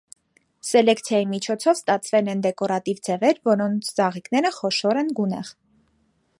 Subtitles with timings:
[0.69, 5.57] Սելեկցիայի միջոցով ստացվել են դեկորատիվ ձևեր, որոնց ծաղիկները խոշոր են, գունեղ։